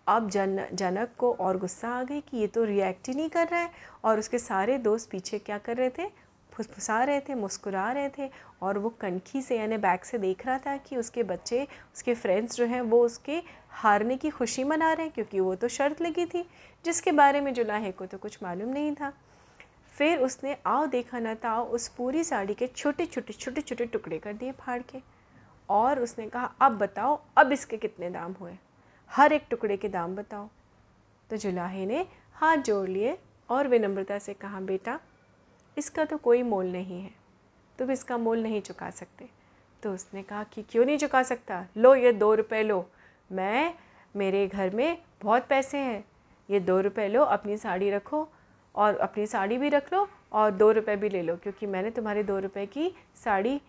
अब 0.07 0.29
जन, 0.29 0.65
जनक 0.73 1.09
को 1.17 1.31
और 1.33 1.57
गुस्सा 1.57 1.89
आ 1.89 2.03
गई 2.03 2.21
कि 2.21 2.37
ये 2.37 2.47
तो 2.47 2.63
रिएक्ट 2.63 3.07
ही 3.07 3.13
नहीं 3.13 3.29
कर 3.29 3.47
रहा 3.47 3.59
है, 3.59 3.71
और 4.05 4.19
उसके 4.19 4.39
सारे 4.39 4.77
दोस्त 4.79 5.09
पीछे 5.11 5.39
क्या 5.39 5.57
कर 5.57 5.77
रहे 5.77 5.89
थे? 5.89 6.09
फुसफुसा 6.59 7.03
रहे 7.03 7.19
थे, 7.19 7.35
मुस्कुरा 7.35 7.91
रहे 7.91 8.09
थे 8.09 8.29
और 8.61 8.77
वो 8.77 8.89
कनखी 9.01 9.41
से 9.41 9.57
यानी 9.57 9.77
बैक 9.79 10.05
से 10.05 10.17
देख 10.17 10.45
रहा 10.45 10.57
था 10.57 10.75
कि 10.77 10.97
उसके 10.97 11.23
बच्चे, 11.23 11.67
उसके 11.95 12.13
फ्रेंड्स 12.15 12.55
जो 12.55 12.65
हैं 12.65 12.81
वो 12.83 12.99
उसके 13.05 13.41
हारने 13.73 14.17
की 14.17 14.29
खुशी 14.29 14.63
मना 14.63 14.91
रहे 14.93 15.05
हैं 15.05 15.13
क्योंकि 15.13 15.39
वो 15.39 15.53
तो 15.55 15.67
शर्त 15.67 16.01
लगी 16.01 16.25
थी, 16.25 16.43
जिसके 16.85 17.11
बारे 17.11 17.41
में 17.41 17.53
जुलाहे 17.53 17.91
को 17.91 18.05
तो 18.05 18.17
कुछ 18.17 18.37
मालूम 18.43 18.69
नहीं 18.69 18.93
था। 18.95 19.13
फिर 19.95 20.19
उसने 20.19 20.57
आओ 20.65 20.85
देखा 20.87 21.19
न 21.19 21.33
ताओ 21.35 21.65
उस 21.65 21.87
पूरी 21.87 22.23
साड़ी 22.23 22.53
के 22.53 22.67
छोटे 22.67 23.05
छोटे 23.05 23.33
छोटे 23.33 23.61
छोटे 23.61 23.85
टुकड़े 23.85 24.17
कर 24.17 24.33
दिए 24.33 24.51
फाड़ 24.51 24.81
के 24.81 25.01
और 25.69 25.99
उसने 25.99 26.27
कहा, 26.27 26.51
अब 26.61 26.77
बताओ, 26.77 27.19
अब 27.37 27.51
इसके 27.51 27.77
कितने 27.77 28.09
दाम 28.09 28.35
हुए? 28.41 28.53
हर 29.11 29.33
एक 29.33 29.45
टुकड़े 29.49 29.77
के 29.77 29.89
दाम 29.89 30.15
बताओ। 30.15 30.49
तो 31.29 31.37
जुलाहे 31.37 31.85
ने 31.85 32.05
हाथ 32.33 32.57
जोड़ 32.57 32.87
लिए 32.89 33.17
और 33.49 33.67
विनम्रता 33.67 34.19
से 34.19 34.33
कहा, 34.33 34.59
बेटा 34.61 34.99
इसका 35.79 36.05
तो 36.05 36.17
कोई 36.17 36.41
मोल 36.43 36.65
नहीं 36.67 37.01
है। 37.01 37.11
तुम 37.79 37.91
इसका 37.91 38.17
मोल 38.17 38.41
नहीं 38.43 38.61
चुका 38.61 38.89
सकते। 38.91 39.29
तो 39.83 39.93
उसने 39.93 40.23
कहा 40.23 40.43
कि 40.43 40.63
क्यों 40.63 40.85
नहीं 40.85 40.97
चुका 40.97 41.21
सकता? 41.23 41.65
लो, 41.77 41.93
ये 41.95 42.11
दो 42.13 42.33
रुपए 42.35 42.61
लो। 42.63 42.85
मैं, 43.29 43.73
मेरे 44.15 44.47
घर 44.47 44.69
में 44.69 44.97
बहुत 45.23 45.47
पैसे 45.47 45.77
हैं। 45.77 46.03
ये 46.49 46.59
दो 46.59 46.79
रुपए 46.81 47.07
लो, 47.07 47.23
अपनी 47.23 47.57
साड़ी 47.57 47.89
रखो 47.91 48.27
और 48.75 48.97
अपनी 48.97 49.25
साड़ी 49.27 49.57
भी 49.57 49.69
रख 49.69 49.93
लो 49.93 50.07
और 50.31 50.51
दो 50.51 50.71
रुपए 50.71 50.95
भी 50.95 51.09
ले 51.09 51.21
लो, 51.21 51.35
क्योंकि 51.35 51.65
मैंने 51.67 51.91
तुम्हारे 51.91 52.23
दो 52.23 52.39
रुपए 52.39 52.65
की 52.65 52.91
साड़ी 53.15 53.59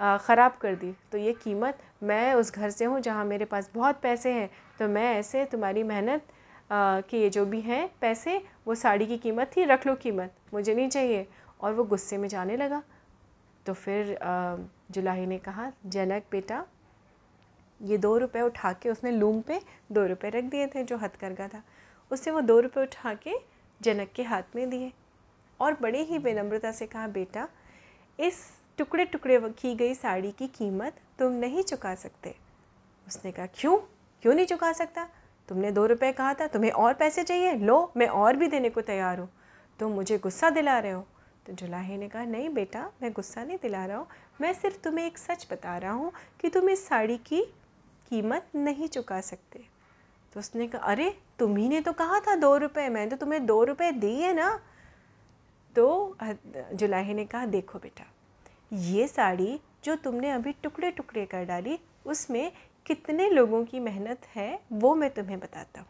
ख़राब 0.00 0.56
कर 0.60 0.74
दी। 0.74 0.92
तो 1.12 1.18
ये 1.18 1.32
कीमत, 1.34 1.78
मैं 2.02 2.34
उस 2.34 2.54
घर 2.54 2.70
से 2.70 2.84
हूँ 2.84 3.00
जहाँ 3.00 3.24
मेरे 3.24 3.44
पास 3.44 3.70
बहुत 3.74 4.00
पैसे 4.02 4.32
हैं। 4.32 4.48
तो 4.78 4.88
मैं 4.88 5.14
ऐसे 5.14 5.44
तुम्हारी 5.44 5.82
मेहनत 5.82 6.26
के 6.72 7.20
ये 7.20 7.30
जो 7.30 7.44
भी 7.46 7.60
हैं 7.60 7.88
पैसे, 8.00 8.40
वो 8.66 8.74
साड़ी 8.74 9.06
की 9.06 9.16
कीमत 9.18 9.50
थी, 9.56 9.64
रख 9.64 9.86
लो 9.86 9.94
कीमत। 9.96 10.34
मुझे 10.54 10.74
नहीं 10.74 10.88
चाहिए। 10.88 11.26
और 11.60 11.72
वो 11.74 11.84
गुस्से 11.84 12.18
में 12.18 12.28
जाने 12.28 12.56
लगा। 12.56 12.82
तो 13.66 13.72
फिर 13.74 14.18
जुलाही 14.90 15.26
ने 15.26 15.38
कहा, 15.38 15.70
जनक 15.86 16.24
बेटा, 16.30 16.64
ये 17.80 17.98
दो 17.98 18.16
रुपए 18.18 18.40
उठा 18.40 18.72
के 18.72 18.90
उसने 18.90 19.10
लूम 19.10 19.40
पे 19.40 19.60
दो 19.92 20.06
रुपए 20.06 20.30
रख 20.30 20.44
दिए 20.44 20.66
थे 20.66 20.84
जो 20.84 20.96
हथकरघा 20.96 21.48
था। 21.48 21.62
उसने 22.10 22.32
वो 22.32 22.40
दो 22.40 22.58
रुपए 22.60 22.80
उठा 22.80 23.14
के 23.16 23.34
जनक 23.80 24.12
के 24.16 24.22
हाथ 24.22 24.56
में 24.56 24.68
दिए 24.70 24.92
और 25.60 25.76
बड़े 25.80 26.02
ही 26.02 26.18
विनम्रता 26.18 26.72
से 26.72 26.86
कहा, 26.86 27.06
बेटा, 27.08 27.48
इस 28.18 28.40
टुकड़े 28.78 29.04
टुकड़े 29.04 29.38
की 29.52 29.74
गई 29.74 29.94
साड़ी 29.94 30.30
की 30.32 30.46
कीमत 30.48 31.00
तुम 31.18 31.32
नहीं 31.34 31.62
चुका 31.62 31.94
सकते। 31.94 32.34
उसने 33.06 33.32
कहा, 33.32 33.46
क्यों? 33.54 33.76
क्यों 34.22 34.34
नहीं 34.34 34.46
चुका 34.46 34.72
सकता? 34.72 35.06
तुमने 35.48 35.70
दो 35.72 35.86
रुपए 35.86 36.10
कहा 36.12 36.32
था, 36.34 36.46
तुम्हें 36.46 36.70
और 36.72 36.94
पैसे 36.94 37.22
चाहिए? 37.22 37.54
लो, 37.54 37.92
मैं 37.96 38.06
और 38.06 38.36
भी 38.36 38.48
देने 38.48 38.70
को 38.70 38.80
तैयार 38.80 39.18
हूँ। 39.18 39.28
तुम 39.78 39.92
मुझे 39.92 40.18
गुस्सा 40.18 40.50
दिला 40.50 40.78
रहे 40.78 40.92
हो। 40.92 41.06
तो 41.48 41.54
जुलाहे 41.54 41.96
ने 41.96 42.08
कहा, 42.08 42.24
नहीं 42.24 42.48
बेटा, 42.48 42.92
मैं 43.02 43.12
गुस्सा 43.12 43.44
नहीं 43.44 43.58
दिला 43.62 43.86
रहा 43.86 43.98
हूँ। 43.98 44.06
मैं 44.40 44.54
सिर्फ़ 44.54 44.78
तुम्हें 44.78 45.06
एक 45.06 45.18
सच 45.18 45.46
बता 45.50 45.78
रहा 45.78 45.92
हूँ 45.92 46.12
कि 46.40 46.48
तुम 46.48 46.70
इस 46.70 46.88
साड़ी 46.88 47.16
की 47.16 47.42
कीमत 48.10 48.46
नहीं 48.54 48.88
चुका 48.88 49.20
सकते। 49.20 49.64
तो 50.32 50.40
उसने 50.40 50.68
कहा, 50.68 50.82
अरे, 50.82 51.18
तुम्ही 51.38 51.68
ने 51.68 51.80
तो 51.80 51.92
कहा 51.92 52.20
था 52.20 52.36
दो 52.36 52.56
रुपये 52.56 52.88
मैंने 52.88 53.10
तो 53.10 53.16
तुम्हें 53.16 53.46
दो 53.46 53.64
रुपये 53.64 53.92
दिए 53.92 54.32
ना? 54.32 54.60
तो 55.76 56.16
जुलाहे 56.72 57.14
ने 57.14 57.24
कहा, 57.24 57.46
देखो 57.46 57.78
बेटा, 57.78 58.04
ये 58.72 59.08
साड़ी 59.08 59.60
जो 59.84 59.96
तुमने 59.96 60.30
अभी 60.30 60.52
टुकड़े 60.52 60.90
टुकड़े 60.90 61.26
कर 61.26 61.44
डाली, 61.44 61.78
उसमें 62.06 62.52
कितने 62.86 63.30
लोगों 63.30 63.64
की 63.64 63.80
मेहनत 63.80 64.18
है, 64.36 64.60
वो 64.72 64.94
मैं 64.94 65.10
तुम्हें 65.10 65.40
बताता 65.40 65.80
हूँ। 65.80 65.88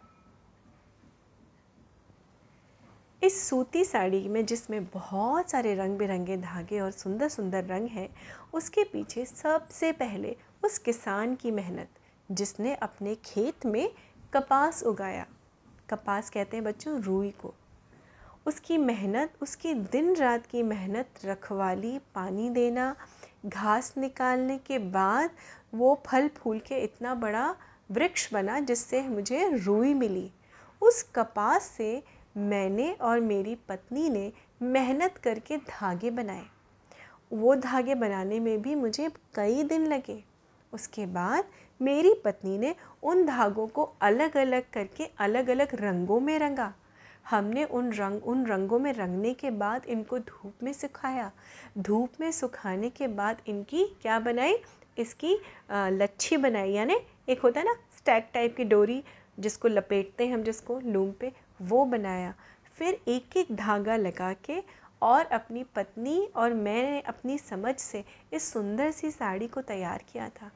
इस 3.23 3.49
सूती 3.49 3.85
साड़ी 3.85 4.29
में 4.29 4.47
जिसमें 4.47 4.85
बहुत 4.85 5.51
सारे 5.51 5.75
रंग 5.75 5.99
बिरंगे 5.99 6.37
धागे 6.37 6.81
और 6.81 6.91
सुंदर 6.91 7.29
सुंदर 7.29 7.65
रंग 7.65 7.89
हैं, 7.89 8.09
उसके 8.53 8.85
पीछे 8.85 9.25
सबसे 9.25 9.93
पहले 9.93 10.37
उस 10.65 10.79
किसान 10.79 11.35
की 11.35 11.51
मेहनत, 11.51 11.89
जिसने 12.33 12.75
अपने 12.75 13.15
खेत 13.15 13.67
में 13.67 13.91
कपास 14.35 14.83
उगाया। 14.83 15.27
कपास 15.91 16.31
कहते 16.31 16.57
हैं 16.57 16.65
बच्चों, 16.65 17.03
रूई 17.03 17.31
को। 17.31 17.55
उसकी 18.47 18.79
मेहनत, 18.79 19.33
उसकी 19.43 19.75
दिन 19.75 20.17
रात 20.17 20.47
की 20.47 20.63
मेहनत, 20.63 21.09
रखवाली, 21.25 21.99
पानी 22.15 22.51
देना, 22.51 22.97
घास 23.47 23.95
निकालने 23.99 24.59
के 24.59 24.79
बाद 24.79 25.31
वो 25.75 26.03
फल 26.07 26.29
फूल 26.29 26.59
के 26.59 26.79
इतना 26.79 27.15
बड़ा 27.15 27.57
वृक्ष 27.91 28.33
बना 28.33 28.61
जिससे 28.61 29.03
मुझे 29.03 29.51
रुई 29.57 29.95
मिली। 29.95 30.31
उस 30.83 31.03
कपास 31.03 31.63
से 31.63 32.18
मैंने 32.35 32.91
और 32.93 33.21
मेरी 33.21 33.55
पत्नी 33.69 34.09
ने 34.11 34.33
मेहनत 34.63 35.17
करके 35.17 35.57
धागे 35.59 36.11
बनाए। 36.11 36.45
वो 37.33 37.55
धागे 37.57 37.95
बनाने 37.95 38.41
में 38.41 38.61
भी 38.63 38.75
मुझे 38.75 39.09
कई 39.35 39.63
दिन 39.63 39.87
लगे। 39.87 40.23
उसके 40.73 41.07
बाद 41.07 41.45
मेरी 41.81 42.15
पत्नी 42.15 42.59
ने 42.59 42.75
उन 43.03 43.25
धागों 43.27 43.67
को 43.67 43.83
अलग 44.01 44.37
अलग 44.37 44.71
करके 44.73 45.05
अलग 45.19 45.49
अलग 45.51 45.75
रंगों 45.75 46.21
में 46.21 46.39
रंगा। 46.39 46.73
हमने 47.31 47.65
उन 47.65 47.93
रंग, 47.93 48.27
उन 48.27 48.47
रंगों 48.47 48.79
में 48.79 48.93
रंगने 48.93 49.33
के 49.35 49.51
बाद 49.53 49.87
इनको 49.87 50.19
धूप 50.19 50.63
में 50.63 50.73
सुखाया। 50.73 51.31
धूप 51.79 52.21
में 52.21 52.31
सुखाने 52.33 52.91
के 52.91 53.09
बाद 53.09 53.43
इनकी 53.47 53.85
क्या 54.03 54.19
बनाई? 54.21 54.57
इसकी 54.99 55.39
लच्छी 55.73 56.37
बनाई। 56.37 56.73
यानी 56.73 56.97
एक 57.29 57.41
होता 57.41 57.61
है 57.61 57.67
ना, 57.67 57.75
स्टैक 57.99 58.31
टाइप 58.35 58.57
की 58.57 58.65
डोरी 58.65 59.03
जिसको 59.39 59.69
लपेटते 59.69 60.27
हैं 60.27 60.35
हम, 60.35 60.43
जिसको 60.43 60.79
लूम 60.81 61.11
पे। 61.13 61.33
वो 61.61 61.85
बनाया। 61.85 62.35
फिर 62.79 63.01
एक 63.09 63.37
एक 63.37 63.55
धागा 63.57 63.97
लगा 63.97 64.33
के 64.45 64.63
और 65.03 65.25
अपनी 65.25 65.63
पत्नी 65.77 66.19
और 66.37 66.55
मैंने 66.55 67.01
अपनी 67.01 67.39
समझ 67.39 67.75
से 67.75 68.05
इस 68.33 68.53
सुंदर 68.53 68.91
सी 68.91 69.11
साड़ी 69.11 69.47
को 69.47 69.61
तैयार 69.63 70.05
किया 70.13 70.29
था। 70.29 70.51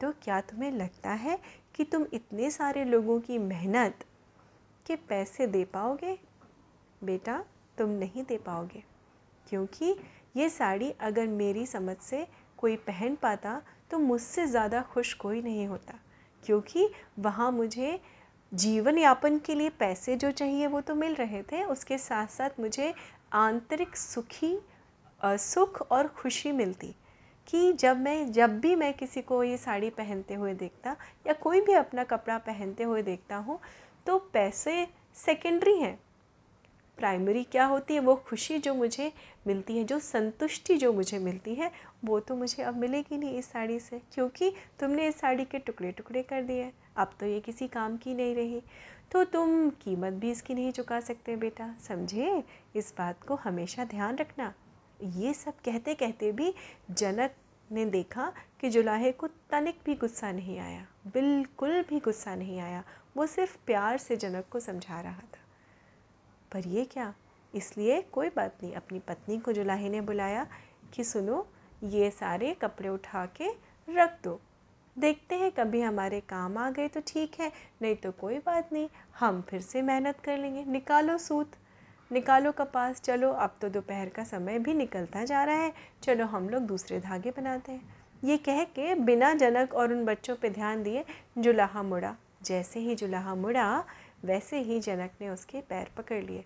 तो 0.00 0.10
क्या 0.22 0.40
तुम्हें 0.40 0.70
लगता 0.72 1.10
है 1.10 1.38
कि 1.74 1.84
तुम 1.84 2.06
इतने 2.12 2.50
सारे 2.50 2.84
लोगों 2.84 3.18
की 3.20 3.38
मेहनत 3.38 4.04
के 4.86 4.96
पैसे 5.08 5.46
दे 5.46 5.64
पाओगे? 5.64 6.18
बेटा, 7.02 7.44
तुम 7.78 7.90
नहीं 7.90 8.24
दे 8.24 8.36
पाओगे। 8.36 8.82
क्योंकि 9.46 9.94
ये 10.36 10.48
साड़ी 10.48 10.90
अगर 11.00 11.26
मेरी 11.26 11.66
समझ 11.66 11.96
से 11.96 12.26
कोई 12.58 12.76
पहन 12.76 13.16
पाता 13.16 13.60
तो 13.90 13.98
मुझसे 13.98 14.46
ज़्यादा 14.46 14.82
खुश 14.82 15.12
कोई 15.14 15.42
नहीं 15.42 15.66
होता। 15.66 15.98
क्योंकि 16.42 16.88
वहाँ 17.18 17.50
मुझे 17.52 18.00
जीवन 18.52 18.98
यापन 18.98 19.38
के 19.38 19.54
लिए 19.54 19.70
पैसे 19.70 20.16
जो 20.16 20.30
चाहिए 20.30 20.66
वो 20.66 20.80
तो 20.80 20.94
मिल 20.94 21.14
रहे 21.14 21.42
थे, 21.42 21.62
उसके 21.64 21.98
साथ 21.98 22.26
साथ 22.26 22.60
मुझे 22.60 22.92
आंतरिक 23.32 23.96
सुखी 23.96 24.56
सुख 25.20 25.80
और 25.82 26.08
खुशी 26.08 26.52
मिलती 26.52 26.94
कि 27.48 27.72
जब 27.72 27.96
मैं, 27.96 28.32
जब 28.32 28.58
भी 28.60 28.74
मैं 28.76 28.92
किसी 28.94 29.22
को 29.22 29.42
ये 29.44 29.56
साड़ी 29.56 29.90
पहनते 29.90 30.34
हुए 30.34 30.54
देखता 30.54 30.96
या 31.26 31.32
कोई 31.32 31.60
भी 31.60 31.72
अपना 31.72 32.04
कपड़ा 32.04 32.38
पहनते 32.38 32.84
हुए 32.84 33.02
देखता 33.02 33.36
हूँ 33.36 33.58
तो 34.06 34.18
पैसे 34.32 34.86
सेकेंडरी 35.16 35.76
हैं। 35.78 35.98
प्राइमरी 36.98 37.42
क्या 37.44 37.64
होती 37.64 37.94
है? 37.94 38.00
वो 38.00 38.14
खुशी 38.28 38.58
जो 38.58 38.74
मुझे 38.74 39.12
मिलती 39.46 39.76
है, 39.78 39.84
जो 39.84 39.98
संतुष्टि 39.98 40.76
जो 40.76 40.92
मुझे 40.92 41.18
मिलती 41.18 41.54
है, 41.54 41.70
वो 42.04 42.20
तो 42.20 42.36
मुझे 42.36 42.62
अब 42.62 42.76
मिलेगी 42.76 43.16
नहीं 43.16 43.38
इस 43.38 43.50
साड़ी 43.52 43.78
से, 43.80 44.00
क्योंकि 44.14 44.52
तुमने 44.80 45.08
इस 45.08 45.20
साड़ी 45.20 45.44
के 45.44 45.58
टुकड़े 45.58 45.92
टुकड़े 45.92 46.22
कर 46.22 46.42
दिए। 46.42 46.70
अब 46.96 47.10
तो 47.20 47.26
ये 47.26 47.40
किसी 47.40 47.68
काम 47.68 47.96
की 47.96 48.14
नहीं 48.14 48.34
रही। 48.34 48.62
तो 49.12 49.24
तुम 49.24 49.70
कीमत 49.70 50.12
भी 50.12 50.30
इसकी 50.30 50.54
नहीं 50.54 50.72
चुका 50.72 51.00
सकते 51.00 51.36
बेटा। 51.36 51.74
समझे? 51.88 52.44
इस 52.76 52.94
बात 52.98 53.22
को 53.22 53.34
हमेशा 53.34 53.84
ध्यान 53.84 54.16
रखना। 54.16 54.54
ये 55.02 55.34
सब 55.34 55.52
कहते 55.52 55.94
कहते 55.94 56.32
भी 56.32 56.54
जनक 56.90 57.34
ने 57.72 57.84
देखा 57.84 58.32
कि 58.60 58.70
जुलाहे 58.70 59.12
को 59.12 59.26
तनिक 59.26 59.78
भी 59.84 59.94
गुस्सा 59.94 60.32
नहीं 60.32 60.58
आया। 60.58 60.86
बिल्कुल 61.06 61.82
भी 61.82 62.00
गुस्सा 62.00 62.34
नहीं 62.34 62.60
आया। 62.60 62.84
वो 63.16 63.26
सिर्फ़ 63.26 63.58
प्यार 63.66 63.98
से 63.98 64.16
जनक 64.16 64.44
को 64.50 64.60
समझा 64.60 65.00
रहा 65.00 65.20
था। 65.20 65.40
पर 66.52 66.66
ये 66.66 66.84
क्या? 66.84 67.14
इसलिए 67.54 68.02
कोई 68.02 68.28
बात 68.28 68.56
नहीं। 68.62 68.72
अपनी 68.72 68.98
पत्नी 68.98 69.38
को 69.38 69.52
जुलाहे 69.52 69.88
ने 69.88 70.00
बुलाया 70.00 70.46
कि 70.94 71.04
सुनो, 71.04 71.48
ये 71.84 72.10
सारे 72.10 72.54
कपड़े 72.54 72.88
उठा 72.88 73.26
के 73.26 73.50
रख 73.92 74.18
दो। 74.24 74.40
देखते 74.96 75.34
हैं, 75.34 75.50
कभी 75.50 75.80
हमारे 75.80 76.20
काम 76.20 76.58
आ 76.58 76.70
गए 76.70 76.88
तो 76.88 77.00
ठीक 77.06 77.40
है, 77.40 77.50
नहीं 77.82 77.94
तो 77.96 78.10
कोई 78.12 78.38
बात 78.38 78.72
नहीं, 78.72 78.88
हम 79.18 79.40
फिर 79.40 79.60
से 79.60 79.82
मेहनत 79.82 80.20
कर 80.20 80.38
लेंगे। 80.38 80.64
निकालो 80.64 81.18
सूत, 81.18 81.52
निकालो 82.10 82.52
कपास, 82.52 83.00
चलो, 83.00 83.30
अब 83.30 83.56
तो 83.60 83.68
दोपहर 83.68 84.08
का 84.08 84.24
समय 84.24 84.58
भी 84.58 84.74
निकलता 84.74 85.24
जा 85.24 85.44
रहा 85.44 85.56
है, 85.56 85.72
चलो 86.02 86.26
हम 86.26 86.48
लोग 86.48 86.62
दूसरे 86.62 87.00
धागे 87.00 87.30
बनाते 87.30 87.72
हैं। 87.72 87.94
ये 88.24 88.36
कह 88.36 88.62
के 88.64 88.94
बिना 88.94 89.32
जनक 89.34 89.74
और 89.74 89.92
उन 89.92 90.04
बच्चों 90.04 90.36
पे 90.36 90.50
ध्यान 90.50 90.82
दिए, 90.82 91.04
जुलाहा 91.38 91.82
मुड़ा। 91.82 92.14
जैसे 92.42 92.80
ही 92.80 92.94
जुलाहा 92.94 93.34
मुड़ा, 93.34 93.84
वैसे 94.24 94.58
ही 94.58 94.80
जनक 94.80 95.10
ने 95.20 95.28
उसके 95.28 95.60
पैर 95.60 95.90
पकड़ 95.96 96.22
लिए 96.22 96.44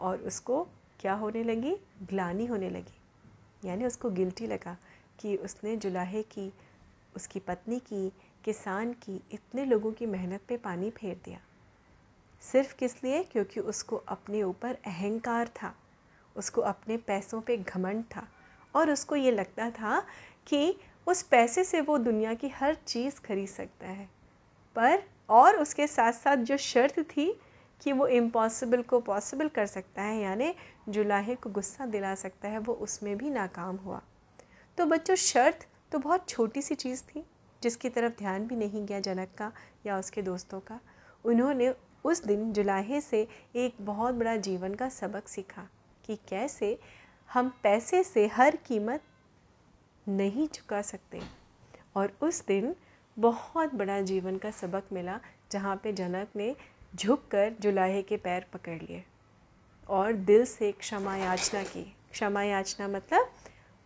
और 0.00 0.18
उसको 0.18 0.62
क्या 1.00 1.12
होने 1.14 1.42
लगी? 1.44 1.76
ग्लानी 2.02 2.46
होने 2.46 2.70
लगी। 2.70 3.68
यानी 3.68 3.84
उसको 3.84 4.10
गिल्टी 4.10 4.46
लगा 4.46 4.76
कि 5.20 5.36
उसने 5.36 5.76
जुलाहे 5.76 6.22
की 6.22 6.52
उसकी 7.16 7.40
पत्नी 7.40 7.78
की, 7.78 8.12
किसान 8.44 8.92
की 8.92 9.22
इतने 9.32 9.64
लोगों 9.64 9.92
की 9.92 10.06
मेहनत 10.06 10.40
पे 10.48 10.56
पानी 10.56 10.90
फेर 10.90 11.20
दिया। 11.24 11.40
सिर्फ़ 12.40 12.76
किस 12.76 13.04
लिए? 13.04 13.24
क्योंकि 13.24 13.60
उसको 13.60 13.96
अपने 13.96 14.42
ऊपर 14.42 14.74
अहंकार 14.74 15.48
था। 15.48 15.74
उसको 16.36 16.60
अपने 16.60 16.96
पैसों 16.96 17.40
पे 17.40 17.56
घमंड 17.56 18.04
था। 18.16 18.28
और 18.74 18.90
उसको 18.90 19.16
ये 19.16 19.30
लगता 19.30 19.70
था 19.70 20.06
कि 20.46 20.78
उस 21.06 21.22
पैसे 21.22 21.64
से 21.64 21.80
वो 21.80 21.98
दुनिया 21.98 22.34
की 22.34 22.48
हर 22.48 22.74
चीज़ 22.74 23.20
खरीद 23.20 23.48
सकता 23.48 23.86
है। 23.86 24.08
पर, 24.76 25.02
और 25.28 25.56
उसके 25.56 25.86
साथ 25.86 26.12
साथ 26.12 26.36
जो 26.36 26.56
शर्त 26.56 27.00
थी 27.00 27.40
कि 27.82 27.92
वो 27.92 28.06
इम्पॉसिबल 28.06 28.82
को 28.82 29.00
पॉसिबल 29.00 29.48
कर 29.48 29.66
सकता 29.66 30.02
है, 30.02 30.22
यानी 30.22 30.54
जुलाहे 30.88 31.34
को 31.34 31.50
गुस्सा 31.50 31.86
दिला 31.86 32.14
सकता 32.14 32.48
है, 32.48 32.58
वो 32.58 32.74
उसमें 32.74 33.18
भी 33.18 33.30
नाकाम 33.30 33.76
हुआ। 33.76 34.02
तो 34.78 34.86
बच्चों, 34.86 35.14
शर्त 35.14 35.68
तो 35.94 35.98
बहुत 35.98 36.28
छोटी 36.28 36.62
सी 36.62 36.74
चीज़ 36.74 37.02
थी, 37.02 37.24
जिसकी 37.62 37.88
तरफ़ 37.88 38.12
ध्यान 38.18 38.46
भी 38.46 38.56
नहीं 38.56 38.86
गया 38.86 39.00
जनक 39.00 39.28
का 39.38 39.52
या 39.86 39.98
उसके 39.98 40.22
दोस्तों 40.22 40.60
का। 40.60 40.80
उन्होंने 41.24 41.74
उस 42.04 42.24
दिन 42.24 42.52
जुलाहे 42.52 43.00
से 43.00 43.28
एक 43.56 43.74
बहुत 43.80 44.14
बड़ा 44.14 44.36
जीवन 44.36 44.74
का 44.74 44.88
सबक 44.88 45.28
सीखा 45.28 45.68
कि 46.04 46.16
कैसे 46.28 46.78
हम 47.32 47.60
पैसे 47.62 48.02
से 48.04 48.26
हर 48.26 48.56
कीमत 48.56 49.02
नहीं 50.08 50.48
चुका 50.48 50.82
सकते। 50.82 51.22
और 51.96 52.18
उस 52.22 52.46
दिन 52.46 52.76
बहुत 53.18 53.74
बड़ा 53.74 54.00
जीवन 54.00 54.38
का 54.38 54.50
सबक 54.50 54.84
मिला, 54.92 55.20
जहाँ 55.52 55.76
पे 55.76 55.92
जनक 55.92 56.28
ने 56.36 56.56
झुककर 56.96 57.54
जुलाहे 57.60 58.02
के 58.02 58.16
पैर 58.16 58.46
पकड़ 58.52 58.82
लिए 58.82 59.04
और 59.88 60.12
दिल 60.12 60.44
से 60.44 60.72
क्षमा 60.72 61.16
याचना 61.16 61.62
की। 61.62 61.96
क्षमा 62.12 62.42
याचना 62.42 62.88
मतलब 62.88 63.32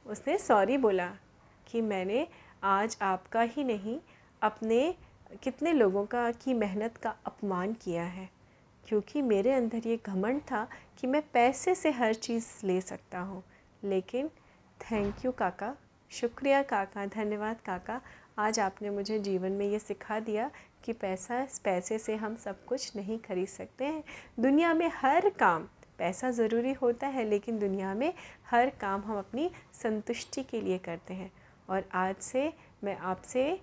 उसने 0.06 0.38
सॉरी 0.38 0.76
बोला 0.76 1.14
कि 1.68 1.80
मैंने 1.80 2.28
आज 2.62 2.98
आपका 3.02 3.40
ही 3.40 3.64
नहीं, 3.64 4.00
अपने 4.42 4.94
कितने 5.42 5.72
लोगों 5.72 6.06
का 6.06 6.30
की 6.30 6.54
मेहनत 6.54 6.96
का 6.96 7.16
अपमान 7.26 7.72
किया 7.72 8.04
है। 8.04 8.30
क्योंकि 8.88 9.22
मेरे 9.22 9.52
अंदर 9.52 9.88
ये 9.88 10.00
घमंड 10.06 10.40
था 10.40 10.68
कि 10.98 11.06
मैं 11.06 11.22
पैसे 11.32 11.74
से 11.74 11.90
हर 11.90 12.14
चीज़ 12.14 12.46
ले 12.64 12.80
सकता 12.80 13.20
हूँ। 13.20 13.44
लेकिन 13.84 14.28
थैंक 14.80 15.24
यू 15.24 15.32
काका, 15.32 15.76
शुक्रिया 16.10 16.62
काका, 16.62 17.06
धन्यवाद 17.06 17.60
काका, 17.60 18.00
आज 18.38 18.60
आपने 18.60 18.90
मुझे 18.90 19.18
जीवन 19.18 19.52
में 19.52 19.66
ये 19.66 19.78
सिखा 19.78 20.20
दिया 20.20 20.50
कि 20.84 20.92
पैसा, 20.92 21.46
पैसे 21.64 21.98
से 21.98 22.16
हम 22.16 22.36
सब 22.36 22.64
कुछ 22.64 22.96
नहीं 22.96 23.18
खरीद 23.18 23.48
सकते 23.48 23.84
हैं। 23.84 24.04
दुनिया 24.40 24.74
में 24.74 24.90
हर 24.94 25.30
काम 25.30 25.68
पैसा 25.98 26.30
ज़रूरी 26.30 26.72
होता 26.72 27.06
है, 27.06 27.24
लेकिन 27.24 27.58
दुनिया 27.58 27.94
में 27.94 28.14
हर 28.50 28.70
काम 28.70 29.00
हम 29.00 29.18
अपनी 29.18 29.50
संतुष्टि 29.82 30.42
के 30.42 30.60
लिए 30.60 30.78
करते 30.78 31.14
हैं। 31.14 31.32
और 31.68 31.84
आज 31.94 32.16
से 32.16 32.52
मैं 32.84 32.96
आपसे 32.96 33.60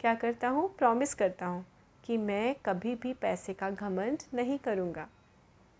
क्या 0.00 0.14
करता 0.14 0.48
हूँ? 0.48 0.68
प्रॉमिस 0.76 1.14
करता 1.14 1.46
हूँ 1.46 1.64
कि 2.04 2.16
मैं 2.16 2.54
कभी 2.66 2.94
भी 2.94 3.12
पैसे 3.12 3.52
का 3.54 3.70
घमंड 3.70 4.22
नहीं 4.34 4.58
करूँगा। 4.58 5.06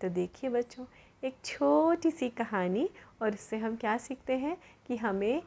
तो 0.01 0.09
देखिए 0.09 0.49
बच्चों 0.49 0.85
एक 1.23 1.35
छोटी 1.45 2.11
सी 2.11 2.29
कहानी 2.29 2.89
और 3.21 3.33
इससे 3.33 3.57
हम 3.57 3.75
क्या 3.75 3.97
सीखते 3.97 4.33
हैं 4.33 4.57
कि 4.87 4.97
हमें 4.97 5.41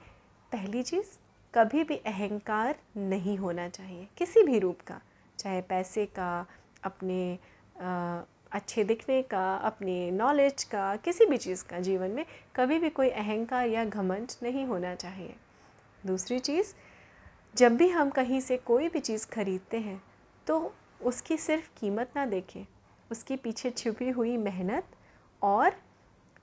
पहली 0.53 0.83
चीज़ 0.83 1.17
कभी 1.55 1.85
भी 1.85 1.97
अहंकार 1.97 2.77
नहीं 2.97 3.37
होना 3.39 3.69
चाहिए 3.69 4.09
किसी 4.19 4.43
भी 4.43 4.59
रूप 4.59 4.81
का 4.81 5.01
चाहे 5.39 5.61
पैसे 5.63 6.07
का 6.07 6.47
अपने 6.85 7.39
आ, 7.81 8.21
अच्छे 8.53 8.85
दिखने 8.85 9.23
का 9.23 9.55
अपने 9.57 10.11
नॉलेज 10.11 10.65
का 10.65 10.95
किसी 10.97 11.27
भी 11.27 11.37
चीज़ 11.37 11.65
का 11.65 11.81
जीवन 11.81 12.11
में 12.11 12.25
कभी 12.57 12.79
भी 12.79 12.91
कोई 12.91 13.09
अहंकार 13.09 13.69
या 13.69 13.85
घमंड 13.85 14.33
नहीं 14.43 14.65
होना 14.67 14.95
चाहिए। 14.95 15.35
दूसरी 16.07 16.39
चीज़, 16.39 16.73
जब 17.55 17.77
भी 17.77 17.89
हम 17.89 18.11
कहीं 18.11 18.41
से 18.41 18.57
कोई 18.57 18.89
भी 18.89 19.01
चीज़ 19.01 19.27
खरीदते 19.27 19.79
हैं 19.79 20.01
तो 20.47 20.73
उसकी 21.01 21.37
सिर्फ़ 21.37 21.69
कीमत 21.81 22.13
ना 22.17 22.27
देखें। 22.27 22.65
उसके 23.11 23.37
पीछे 23.37 23.71
छुपी 23.71 24.09
हुई 24.11 24.37
मेहनत 24.37 24.97
और 25.43 25.75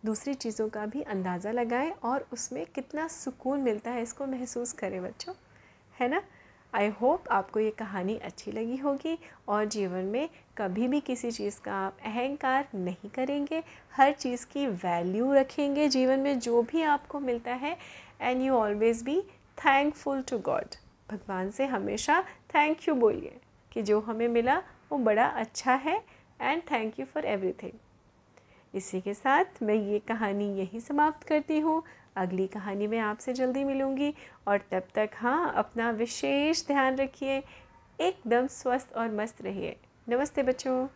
दूसरी 0.05 0.33
चीज़ों 0.33 0.67
का 0.69 0.85
भी 0.85 1.01
अंदाज़ा 1.03 1.51
लगाएँ 1.51 1.91
और 2.03 2.27
उसमें 2.33 2.65
कितना 2.65 3.07
सुकून 3.07 3.59
मिलता 3.59 3.91
है 3.91 4.01
इसको 4.03 4.25
महसूस 4.25 4.73
करें 4.73 5.01
बच्चों, 5.03 5.33
है 5.95 6.07
ना? 6.07 6.21
आई 6.73 6.87
होप 7.01 7.27
आपको 7.31 7.59
ये 7.59 7.69
कहानी 7.71 8.15
अच्छी 8.19 8.51
लगी 8.51 8.77
होगी 8.77 9.17
और 9.49 9.65
जीवन 9.65 10.05
में 10.05 10.29
कभी 10.57 10.87
भी 10.87 10.99
किसी 11.01 11.31
चीज़ 11.31 11.59
का 11.61 11.73
आप 11.75 11.97
अहंकार 12.05 12.67
नहीं 12.75 13.09
करेंगे। 13.09 13.63
हर 13.93 14.11
चीज़ 14.13 14.45
की 14.45 14.65
वैल्यू 14.67 15.31
रखेंगे 15.33 15.87
जीवन 15.89 16.19
में 16.19 16.39
जो 16.39 16.61
भी 16.63 16.81
आपको 16.83 17.19
मिलता 17.19 17.53
है 17.53 17.77
and 18.21 18.41
you 18.41 18.53
always 18.53 19.03
be 19.03 19.21
thankful 19.57 20.21
to 20.21 20.37
God 20.39 20.75
भगवान 21.11 21.51
से 21.51 21.65
हमेशा 21.65 22.21
थैंक 22.55 22.87
यू 22.87 22.95
बोलिए 22.95 23.39
कि 23.71 23.81
जो 23.81 23.99
हमें 23.99 24.27
मिला, 24.27 24.57
वो 24.91 24.97
बड़ा 24.97 25.25
अच्छा 25.25 25.73
है 25.75 25.97
and 26.41 26.61
thank 26.71 26.99
you 26.99 27.05
for 27.05 27.25
everything 27.25 27.71
इसी 28.73 29.01
के 29.01 29.13
साथ 29.13 29.61
मैं 29.63 29.75
ये 29.75 29.99
कहानी 29.99 30.45
यही 30.57 30.79
समाप्त 30.79 31.27
करती 31.27 31.59
हूँ। 31.59 31.81
अगली 32.15 32.47
कहानी 32.47 32.87
में 32.87 32.97
आपसे 32.99 33.33
जल्दी 33.33 33.63
मिलूँगी 33.63 34.13
और 34.47 34.61
तब 34.71 34.87
तक 34.95 35.09
हाँ 35.15 35.53
अपना 35.55 35.89
विशेष 35.91 36.65
ध्यान 36.67 36.95
रखिए, 36.95 37.43
एकदम 37.99 38.47
स्वस्थ 38.47 38.93
और 38.93 39.11
मस्त 39.11 39.41
रहिए। 39.41 39.75
नमस्ते 40.09 40.43
बच्चों। 40.43 40.87